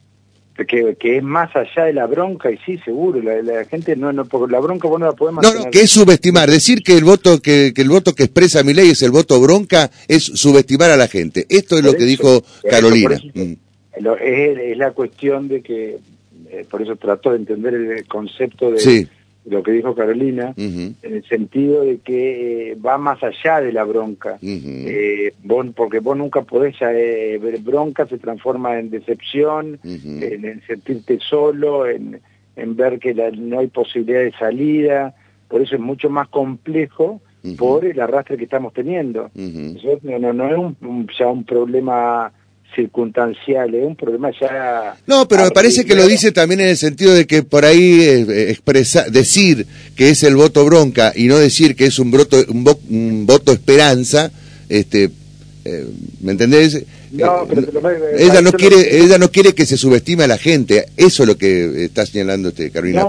que, 0.62 0.96
que, 1.00 1.16
es 1.16 1.22
más 1.22 1.50
allá 1.56 1.86
de 1.86 1.92
la 1.92 2.06
bronca 2.06 2.50
y 2.50 2.58
sí 2.58 2.78
seguro 2.84 3.20
la, 3.20 3.42
la 3.42 3.64
gente 3.64 3.96
no 3.96 4.12
no 4.12 4.24
porque 4.24 4.52
la 4.52 4.60
bronca 4.60 4.86
vos 4.86 5.00
no 5.00 5.06
la 5.06 5.12
podés 5.12 5.34
no 5.34 5.52
no 5.52 5.70
que 5.70 5.80
es 5.80 5.90
subestimar 5.90 6.48
decir 6.48 6.82
que 6.84 6.96
el 6.96 7.02
voto 7.02 7.42
que, 7.42 7.72
que 7.74 7.82
el 7.82 7.88
voto 7.88 8.14
que 8.14 8.24
expresa 8.24 8.62
mi 8.62 8.72
ley 8.72 8.90
es 8.90 9.02
el 9.02 9.10
voto 9.10 9.40
bronca 9.40 9.90
es 10.06 10.22
subestimar 10.22 10.92
a 10.92 10.96
la 10.96 11.08
gente 11.08 11.44
esto 11.48 11.76
es 11.76 11.84
lo 11.84 11.94
que 11.94 12.04
dijo 12.04 12.44
Carolina 12.70 13.20
mm. 13.34 13.52
Es, 13.96 14.76
la 14.76 14.90
cuestión 14.92 15.48
de 15.48 15.62
que 15.62 15.98
eh, 16.50 16.66
por 16.68 16.82
eso 16.82 16.96
trató 16.96 17.30
de 17.30 17.38
entender 17.38 17.74
el 17.74 18.06
concepto 18.06 18.70
de 18.70 18.78
sí. 18.78 19.08
lo 19.46 19.62
que 19.62 19.72
dijo 19.72 19.94
Carolina, 19.94 20.54
en 20.56 20.96
el 21.02 21.24
sentido 21.24 21.82
de 21.82 21.98
que 21.98 22.72
eh, 22.72 22.74
va 22.76 22.98
más 22.98 23.22
allá 23.22 23.60
de 23.60 23.72
la 23.72 23.84
bronca, 23.84 24.38
eh, 24.42 25.32
porque 25.74 26.00
vos 26.00 26.16
nunca 26.16 26.42
podés 26.42 26.76
eh, 26.80 27.38
ver 27.42 27.58
bronca, 27.60 28.06
se 28.06 28.18
transforma 28.18 28.78
en 28.78 28.90
decepción, 28.90 29.78
en, 29.84 30.62
sentirte 30.66 31.18
solo, 31.20 31.86
en, 31.88 32.20
ver 32.76 32.98
que 32.98 33.14
no 33.14 33.60
hay 33.60 33.66
posibilidad 33.68 34.20
de 34.20 34.32
salida, 34.32 35.14
por 35.48 35.60
eso 35.60 35.74
es 35.74 35.80
mucho 35.80 36.08
más 36.08 36.28
complejo 36.28 37.20
por 37.58 37.84
el 37.84 38.00
arrastre 38.00 38.38
que 38.38 38.44
estamos 38.44 38.72
teniendo. 38.72 39.30
no, 39.34 40.32
no, 40.32 40.50
es 40.50 40.58
un, 40.80 41.08
ya 41.18 41.28
un 41.28 41.44
problema 41.44 42.32
circunstancial, 42.74 43.74
es 43.74 43.86
un 43.86 43.96
problema 43.96 44.30
ya... 44.40 44.96
No, 45.06 45.26
pero 45.28 45.44
me 45.44 45.50
parece 45.50 45.84
que 45.84 45.94
lo 45.94 46.06
dice 46.06 46.32
también 46.32 46.60
en 46.60 46.68
el 46.68 46.76
sentido 46.76 47.14
de 47.14 47.26
que 47.26 47.42
por 47.42 47.64
ahí 47.64 48.00
eh, 48.00 48.50
expresa, 48.50 49.08
decir 49.08 49.66
que 49.96 50.10
es 50.10 50.22
el 50.22 50.36
voto 50.36 50.64
bronca 50.64 51.12
y 51.14 51.26
no 51.26 51.38
decir 51.38 51.76
que 51.76 51.86
es 51.86 51.98
un, 51.98 52.10
voto, 52.10 52.36
un, 52.48 53.26
voto 53.26 53.52
esperanza, 53.52 54.30
este, 54.68 55.10
eh, 55.64 55.86
¿me 56.20 56.32
entendés? 56.32 56.84
No, 57.14 57.46
pero 57.48 57.62
ella 58.16 58.40
no 58.42 58.52
quiere 58.52 58.98
ella 58.98 59.18
no 59.18 59.30
quiere 59.30 59.54
que 59.54 59.66
se 59.66 59.76
subestime 59.76 60.24
a 60.24 60.26
la 60.26 60.38
gente. 60.38 60.86
Eso 60.96 61.22
es 61.22 61.28
lo 61.28 61.38
que 61.38 61.84
está 61.84 62.04
señalando 62.04 62.48
este 62.48 62.70
Carolina 62.70 63.02
no, 63.02 63.08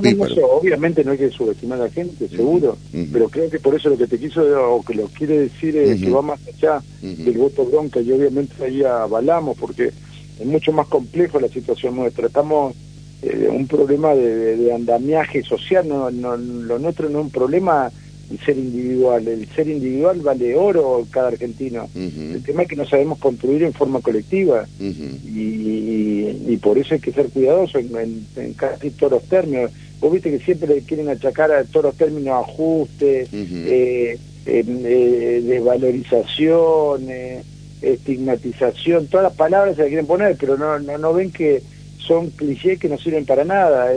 obviamente 0.52 1.04
no 1.04 1.12
hay 1.12 1.18
que 1.18 1.32
subestimar 1.32 1.80
a 1.82 1.86
la 1.86 1.90
gente 1.90 2.28
seguro. 2.30 2.78
pero 3.12 3.30
creo 3.30 3.50
que 3.50 3.60
por 3.60 3.76
eso 3.76 3.90
lo 3.90 3.98
que 3.98 4.08
te 4.08 4.20
quiso 4.20 4.44
o 4.74 4.84
que 4.84 4.94
lo 4.94 5.08
quiere 5.08 5.40
decir 5.40 5.76
es 5.78 6.02
que 6.02 6.10
va 6.10 6.22
más 6.22 6.40
allá 6.48 6.82
del 7.02 7.38
voto 7.38 7.66
bronca 7.66 8.00
y 8.00 8.12
obviamente 8.12 8.64
ahí 8.64 8.84
avalamos 8.84 9.58
porque 9.58 9.92
es 10.40 10.46
mucho 10.46 10.72
más 10.72 10.88
complejo 10.88 11.40
la 11.40 11.48
situación 11.48 11.96
nuestra. 11.96 12.28
Estamos 12.28 12.76
eh, 13.22 13.48
un 13.50 13.68
problema 13.68 14.14
de, 14.14 14.72
andamiaje 14.74 15.42
social 15.44 15.88
no, 15.88 16.12
no, 16.12 16.38
lo 16.38 16.78
nuestro 16.78 17.10
no 17.10 17.20
es 17.20 17.26
un 17.26 17.32
problema 17.32 17.92
el 18.32 18.40
ser 18.40 18.58
individual. 18.58 19.28
El 19.28 19.48
ser 19.50 19.68
individual 19.68 20.20
vale 20.22 20.56
oro 20.56 21.06
cada 21.12 21.30
argentino. 21.30 21.88
El 21.96 22.42
tema 22.44 22.64
es 22.64 22.68
que 22.68 22.76
no 22.76 22.86
sabemos 22.86 23.20
construir 23.20 23.64
en 23.64 23.74
forma 23.74 24.02
colectiva. 24.02 24.66
Y, 24.80 26.58
por 26.58 26.78
eso 26.80 26.96
hay 26.96 27.00
que 27.00 27.12
ser 27.12 27.28
cuidadosos 27.30 27.84
en, 27.84 28.54
casi 28.56 28.90
todos 28.92 29.14
los 29.14 29.24
términos. 29.24 29.72
Vos 30.00 30.12
viste 30.12 30.32
que 30.32 30.44
siempre 30.44 30.68
le 30.68 30.82
quieren 30.82 31.10
achacar 31.10 31.52
a 31.52 31.64
todos 31.64 31.86
los 31.86 31.96
términos 31.96 32.44
ajuste, 32.48 33.28
eh, 33.32 34.18
eh, 34.46 35.42
desvalorización, 35.46 37.10
eh, 37.10 37.44
estigmatización, 37.82 39.08
todas 39.08 39.26
las 39.26 39.34
palabras 39.34 39.76
se 39.76 39.82
las 39.82 39.90
quieren 39.90 40.08
poner, 40.08 40.38
pero 40.40 40.58
no, 40.58 40.80
no, 40.80 40.98
no 40.98 41.14
ven 41.14 41.32
que 41.32 41.62
son 42.00 42.30
clichés 42.32 42.80
que 42.80 42.90
no 42.90 42.98
sirven 42.98 43.26
para 43.26 43.44
nada 43.44 43.94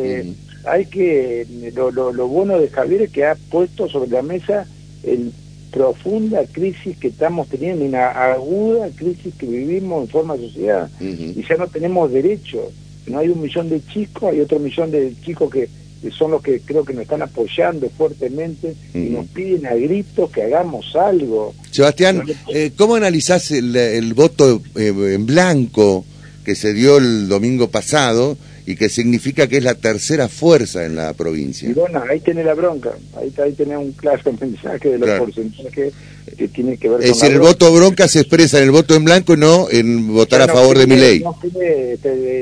hay 0.71 0.87
que, 0.87 1.47
lo, 1.75 1.91
lo, 1.91 2.29
bueno 2.29 2.59
de 2.59 2.69
Javier 2.69 3.03
es 3.03 3.11
que 3.11 3.25
ha 3.25 3.35
puesto 3.35 3.89
sobre 3.89 4.11
la 4.11 4.23
mesa 4.23 4.67
el 5.03 5.33
profunda 5.71 6.45
crisis 6.51 6.97
que 6.97 7.09
estamos 7.09 7.49
teniendo, 7.49 7.85
una 7.85 8.09
aguda 8.09 8.89
crisis 8.95 9.35
que 9.39 9.47
vivimos 9.47 10.05
en 10.05 10.09
forma 10.09 10.37
de 10.37 10.49
sociedad 10.49 10.91
y 11.01 11.43
ya 11.47 11.57
no 11.57 11.67
tenemos 11.69 12.11
derechos. 12.11 12.73
No 13.07 13.19
hay 13.19 13.29
un 13.29 13.41
millón 13.41 13.71
de 13.71 13.81
chicos, 13.87 14.33
hay 14.33 14.41
otro 14.41 14.59
millón 14.59 14.91
de 14.91 15.15
chicos 15.25 15.51
que, 15.51 15.69
son 16.11 16.31
los 16.31 16.43
que 16.43 16.61
creo 16.61 16.85
que 16.85 16.93
nos 16.93 17.03
están 17.03 17.23
apoyando 17.23 17.89
fuertemente 17.97 18.75
y 18.95 19.11
nos 19.11 19.27
piden 19.27 19.67
a 19.67 19.75
gritos 19.75 20.31
que 20.31 20.43
hagamos 20.43 20.95
algo. 20.95 21.55
Sebastián, 21.71 22.23
eh, 22.53 22.73
¿cómo 22.77 22.95
analizás 22.95 23.51
el, 23.51 23.75
el 23.75 24.15
voto 24.15 24.63
eh, 24.77 24.93
en 25.15 25.27
blanco 25.27 26.05
que 26.45 26.55
se 26.55 26.73
dio 26.73 26.99
el 26.99 27.29
domingo 27.29 27.69
pasado? 27.69 28.37
Y 28.69 28.77
que 28.77 28.91
significa 28.91 29.47
que 29.47 29.57
es 29.57 29.65
la 29.65 29.77
tercera 29.77 30.29
fuerza 30.29 30.85
en 30.85 30.95
la 30.95 31.15
provincia. 31.15 31.71
Y 31.71 31.73
bueno, 31.73 32.05
ahí 32.07 32.21
tiene 32.21 32.45
la 32.45 32.53
bronca, 32.53 32.91
ahí, 33.17 33.33
ahí 33.43 33.53
tiene 33.53 33.79
un 33.79 33.93
claro 33.93 34.21
mensaje 34.41 34.91
de 34.91 34.99
los 34.99 35.09
porcentajes 35.19 35.95
que 36.37 36.49
tiene 36.49 36.77
que 36.77 36.91
ver 36.91 37.01
es 37.01 37.19
decir, 37.19 37.33
el 37.33 37.41
voto 37.41 37.73
bronca 37.73 38.07
se 38.07 38.21
expresa 38.21 38.59
en 38.59 38.65
el 38.65 38.71
voto 38.71 38.95
en 38.95 39.05
blanco 39.05 39.33
y 39.33 39.39
no 39.39 39.71
en 39.71 40.13
votar 40.13 40.43
a 40.43 40.49
favor 40.49 40.77
de 40.77 40.87
mi 40.87 40.97
ley. 40.97 41.25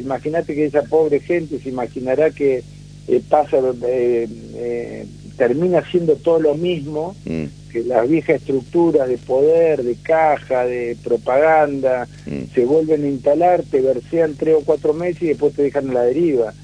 Imagínate 0.00 0.56
que 0.56 0.66
esa 0.66 0.82
pobre 0.82 1.20
gente 1.20 1.60
se 1.60 1.68
imaginará 1.68 2.32
que 2.32 2.64
eh, 3.06 3.22
pasa, 3.28 3.58
eh, 3.86 4.26
eh, 4.56 5.06
termina 5.36 5.88
siendo 5.88 6.16
todo 6.16 6.40
lo 6.40 6.56
mismo, 6.56 7.14
mm. 7.24 7.44
Que 7.76 7.84
las 7.84 8.08
viejas 8.08 8.36
estructuras 8.36 9.06
de 9.08 9.18
poder, 9.18 9.82
de 9.82 9.96
caja, 9.96 10.64
de 10.64 10.96
propaganda, 11.04 12.08
Mm. 12.26 12.54
se 12.54 12.64
vuelven 12.64 13.04
a 13.04 13.08
instalar, 13.08 13.62
te 13.70 13.80
versean 13.80 14.34
tres 14.34 14.54
o 14.58 14.62
cuatro 14.64 14.94
meses 14.94 15.22
y 15.22 15.26
después 15.28 15.54
te 15.54 15.62
dejan 15.62 15.90
a 15.90 15.94
la 15.94 16.02
deriva. 16.04 16.54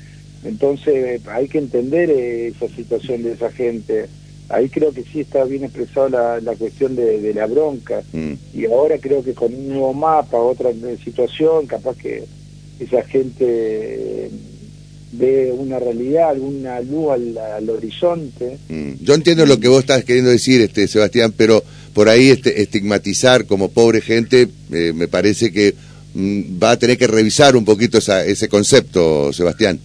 Entonces 0.45 1.21
hay 1.29 1.49
que 1.49 1.59
entender 1.59 2.11
eh, 2.11 2.49
esa 2.49 2.67
situación 2.75 3.23
de 3.23 3.33
esa 3.33 3.51
gente. 3.51 4.07
Ahí 4.49 4.69
creo 4.69 4.93
que 4.93 5.03
sí 5.05 5.21
está 5.21 5.45
bien 5.45 5.65
expresada 5.65 6.09
la, 6.09 6.41
la 6.41 6.55
cuestión 6.57 6.97
de, 6.97 7.21
de 7.21 7.35
la 7.35 7.47
bronca. 7.47 8.03
Mm. 8.13 8.33
Y 8.55 8.65
ahora 8.67 8.97
creo 8.99 9.23
que 9.23 9.35
con 9.35 9.55
un 9.55 9.69
nuevo 9.69 9.93
mapa, 9.93 10.39
otra 10.39 10.71
situación, 11.05 11.67
capaz 11.67 11.97
que 11.99 12.25
esa 12.81 13.03
gente 13.03 14.31
ve 15.13 15.53
una 15.53 15.79
realidad, 15.79 16.31
alguna 16.31 16.81
luz 16.81 17.13
al, 17.13 17.39
al 17.39 17.71
horizonte. 17.71 18.59
Mm. 18.69 18.93
Yo 19.01 19.15
entiendo 19.15 19.47
lo 19.47 19.61
que 19.61 19.69
vos 19.69 19.81
estás 19.81 20.05
queriendo 20.05 20.31
decir, 20.31 20.61
este 20.61 20.89
Sebastián, 20.89 21.33
pero 21.37 21.63
por 21.93 22.09
ahí 22.09 22.31
este, 22.31 22.63
estigmatizar 22.63 23.45
como 23.47 23.71
pobre 23.71 24.01
gente 24.01 24.49
eh, 24.73 24.93
me 24.95 25.09
parece 25.09 25.53
que 25.53 25.75
mm, 26.15 26.63
va 26.63 26.73
a 26.73 26.79
tener 26.79 26.97
que 26.97 27.07
revisar 27.07 27.57
un 27.57 27.65
poquito 27.65 27.99
esa, 27.99 28.25
ese 28.25 28.49
concepto, 28.49 29.33
Sebastián. 29.33 29.79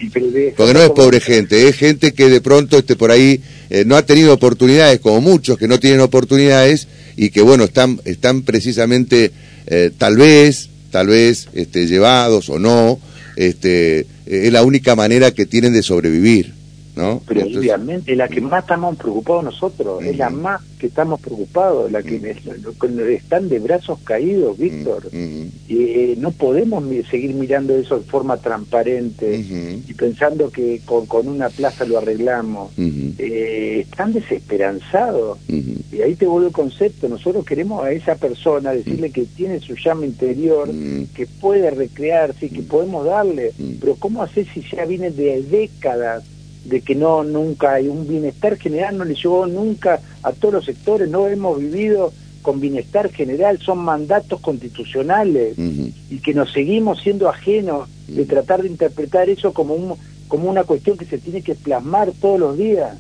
Porque 0.55 0.74
no 0.74 0.81
es 0.81 0.89
pobre 0.91 1.19
gente, 1.19 1.67
es 1.67 1.75
gente 1.75 2.13
que 2.13 2.29
de 2.29 2.41
pronto 2.41 2.77
este, 2.77 2.96
por 2.96 3.12
ahí 3.12 3.41
eh, 3.69 3.84
no 3.86 3.98
ha 3.98 4.05
tenido 4.05 4.34
oportunidades, 4.34 5.00
como 5.01 5.19
muchos 5.19 5.57
que 5.57 5.67
no 5.67 5.79
tienen 5.79 6.00
oportunidades 6.00 6.88
y 7.17 7.29
que, 7.31 7.41
bueno, 7.41 7.65
están, 7.65 8.00
están 8.05 8.43
precisamente, 8.43 9.31
eh, 9.65 9.91
tal 9.98 10.15
vez, 10.15 10.69
tal 10.91 11.07
vez, 11.07 11.50
este, 11.53 11.88
llevados 11.88 12.50
o 12.50 12.60
no, 12.60 13.00
este, 13.38 14.06
es 14.25 14.51
la 14.51 14.63
única 14.63 14.96
manera 14.96 15.32
que 15.32 15.46
tienen 15.46 15.74
de 15.74 15.84
sobrevivir, 15.84 16.53
¿no? 16.98 17.22
Pero 17.27 17.42
Entonces, 17.42 17.60
obviamente 17.60 18.12
es 18.12 18.18
la 18.18 18.27
que 18.27 18.42
más 18.42 18.63
estamos 18.63 18.98
preocupados 18.98 19.44
nosotros, 19.46 20.04
es 20.04 20.18
la 20.18 20.27
Ujú. 20.30 20.38
más 20.38 20.62
que 20.80 20.88
estamos 20.88 21.20
preocupados, 21.22 21.92
la 21.92 22.04
que 22.04 22.20
lo- 22.20 23.06
están 23.08 23.48
de 23.50 23.60
brazos 23.60 24.00
caídos, 24.04 24.58
Víctor. 24.58 25.08
mm, 25.12 25.18
mm, 25.18 25.51
Y 25.70 25.77
eh, 25.84 26.16
no 26.18 26.32
podemos 26.32 26.84
seguir 27.10 27.34
mirando 27.34 27.75
eso 27.75 27.98
de 28.00 28.06
forma 28.06 28.38
transparente 28.38 29.38
y 29.88 29.94
pensando 29.94 30.50
que 30.50 30.82
con, 30.86 31.06
con 31.06 31.27
una 31.27 31.50
plaza 31.50 31.86
lo 31.86 31.98
arreglamos. 31.98 32.72
Eh, 32.77 33.80
están 33.89 34.13
desesperanzados. 34.13 35.38
Y 35.48 36.01
ahí 36.01 36.16
te 36.16 36.25
vuelve 36.25 36.48
el 36.48 36.54
concepto. 36.54 37.08
Nosotros 37.10 37.46
queremos 37.46 37.84
a 37.84 37.92
esa 37.92 38.16
persona 38.16 38.72
decirle 38.72 39.12
que 39.12 39.25
tiene 39.25 39.60
su 39.60 39.75
llama 39.75 40.06
interior, 40.06 40.72
mm, 40.72 41.08
que 41.16 41.25
puede 41.27 41.70
recrearse 41.72 42.48
y 42.48 42.50
que 42.50 42.62
podemos 42.62 43.06
darle. 43.06 43.51
Mm. 43.58 43.74
Pero 43.80 43.96
¿cómo 43.96 44.24
hacer 44.24 44.46
si 44.54 44.62
ya 44.62 44.86
viene 44.86 45.12
de 45.12 45.42
décadas 45.44 46.24
de 46.67 46.81
que 46.81 46.95
no 46.95 47.24
nunca 47.24 47.74
hay 47.74 47.88
un 47.88 48.07
bienestar 48.07 48.57
general, 48.57 48.97
no 48.97 49.05
le 49.05 49.15
llegó 49.15 49.47
nunca 49.47 50.00
a 50.24 50.31
todos 50.33 50.53
los 50.53 50.65
sectores, 50.65 51.09
no 51.09 51.27
hemos 51.27 51.59
vivido 51.59 52.13
con 52.41 52.59
bienestar 52.62 53.09
general, 53.09 53.59
son 53.59 53.79
mandatos 53.79 54.39
constitucionales 54.39 55.57
y 55.57 56.19
que 56.19 56.33
nos 56.33 56.51
seguimos 56.53 57.01
siendo 57.01 57.27
ajenos 57.29 57.89
de 58.07 58.25
tratar 58.25 58.62
de 58.62 58.69
interpretar 58.69 59.29
eso 59.29 59.53
como 59.53 59.74
un, 59.74 59.95
como 60.27 60.50
una 60.50 60.63
cuestión 60.63 60.97
que 60.97 61.05
se 61.05 61.17
tiene 61.17 61.41
que 61.41 61.55
plasmar 61.55 62.12
todos 62.21 62.39
los 62.39 62.57
días 62.57 62.95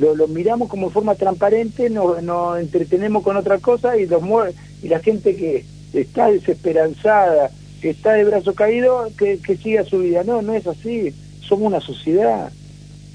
lo, 0.00 0.14
lo 0.16 0.26
miramos 0.28 0.68
como 0.68 0.88
de 0.88 0.94
forma 0.94 1.14
transparente, 1.14 1.90
nos, 1.90 2.22
nos 2.22 2.58
entretenemos 2.58 3.22
con 3.22 3.36
otra 3.36 3.58
cosa 3.58 3.96
y 3.96 4.06
los 4.06 4.22
y 4.82 4.88
la 4.88 4.98
gente 4.98 5.36
que 5.36 5.64
está 5.92 6.30
desesperanzada, 6.30 7.50
que 7.82 7.90
está 7.90 8.14
de 8.14 8.24
brazo 8.24 8.54
caído, 8.54 9.08
que, 9.18 9.38
que 9.38 9.56
siga 9.56 9.84
su 9.84 9.98
vida. 9.98 10.24
No, 10.24 10.40
no 10.40 10.54
es 10.54 10.66
así. 10.66 11.14
Somos 11.42 11.68
una 11.68 11.80
sociedad. 11.80 12.50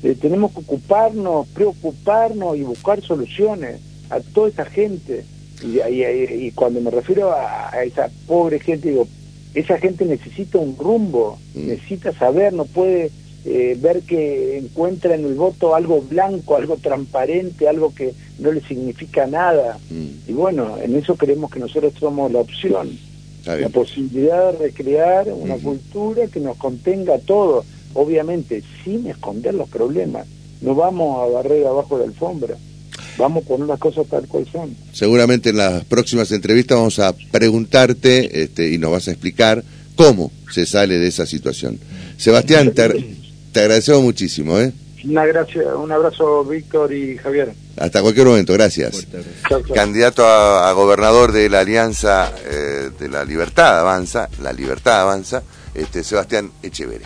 Eh, 0.04 0.16
tenemos 0.20 0.52
que 0.52 0.60
ocuparnos, 0.60 1.48
preocuparnos 1.48 2.58
y 2.58 2.62
buscar 2.64 3.02
soluciones 3.02 3.80
a 4.10 4.20
toda 4.20 4.50
esa 4.50 4.66
gente. 4.66 5.26
Y, 5.64 5.80
y- 5.80 6.46
y- 6.48 6.52
cuando 6.52 6.82
me 6.82 6.92
refiero 6.92 7.32
a, 7.32 7.74
a 7.74 7.84
esa 7.84 8.10
pobre 8.28 8.60
gente, 8.60 8.90
digo, 8.90 9.08
esa 9.54 9.78
gente 9.80 10.06
necesita 10.06 10.58
un 10.58 10.78
rumbo, 10.78 11.40
Mm. 11.56 11.68
necesita 11.68 12.14
saber, 12.14 12.54
no 12.54 12.66
puede 12.66 13.12
eh, 13.48 13.78
ver 13.80 14.02
que 14.02 14.58
encuentra 14.58 15.14
en 15.14 15.24
el 15.24 15.36
voto 15.36 15.76
algo 15.76 16.02
blanco, 16.02 16.56
algo 16.56 16.78
transparente, 16.78 17.68
algo 17.70 17.94
que 17.94 18.14
no 18.40 18.52
le 18.52 18.60
significa 18.62 19.28
nada. 19.28 19.78
Mm, 19.92 20.30
Y 20.30 20.34
bueno, 20.34 20.78
en 20.82 20.96
eso 20.96 21.16
creemos 21.16 21.52
que 21.52 21.60
nosotros 21.60 21.94
somos 22.00 22.32
la 22.32 22.40
opción, 22.40 22.98
la 23.46 23.70
posibilidad 23.70 24.52
de 24.52 24.58
recrear 24.58 25.32
una 25.32 25.56
cultura 25.58 26.26
que 26.26 26.40
nos 26.40 26.58
contenga 26.58 27.14
a 27.16 27.20
todos, 27.20 27.66
obviamente 27.96 28.64
sin 28.84 29.08
esconder 29.08 29.56
los 29.56 29.68
problemas. 29.68 30.28
No 30.62 30.76
vamos 30.76 31.20
a 31.20 31.34
barrer 31.34 31.66
abajo 31.66 31.98
de 31.98 32.06
la 32.06 32.12
alfombra, 32.12 32.56
vamos 33.18 33.44
a 33.44 33.48
poner 33.48 33.68
las 33.68 33.80
cosas 33.80 34.08
tal 34.08 34.28
cual 34.28 34.48
son. 34.52 34.76
Seguramente 34.94 35.50
en 35.50 35.58
las 35.58 35.84
próximas 35.86 36.32
entrevistas 36.32 36.78
vamos 36.78 37.00
a 37.00 37.14
preguntarte 37.32 38.44
este, 38.44 38.72
y 38.72 38.78
nos 38.78 38.92
vas 38.92 39.08
a 39.08 39.12
explicar 39.12 39.64
cómo 39.96 40.32
se 40.52 40.66
sale 40.66 40.98
de 40.98 41.08
esa 41.08 41.26
situación. 41.26 41.80
Sebastián, 42.18 42.72
te, 42.74 43.16
te 43.52 43.60
agradecemos 43.60 44.04
muchísimo. 44.04 44.60
¿eh? 44.60 44.72
Una 45.04 45.26
gracia, 45.26 45.76
un 45.76 45.92
abrazo 45.92 46.44
Víctor 46.46 46.94
y 46.94 47.18
Javier. 47.18 47.54
Hasta 47.78 48.02
cualquier 48.02 48.28
momento, 48.28 48.54
gracias. 48.54 49.06
Candidato 49.74 50.26
a, 50.26 50.70
a 50.70 50.74
gobernador 50.74 51.32
de 51.32 51.50
la 51.50 51.60
Alianza 51.60 52.34
eh, 52.46 52.90
de 52.98 53.10
la 53.10 53.24
Libertad 53.26 53.80
Avanza, 53.80 54.30
la 54.42 54.54
Libertad 54.54 55.02
Avanza, 55.02 55.44
este, 55.74 56.04
Sebastián 56.04 56.52
Echeverri. 56.64 57.04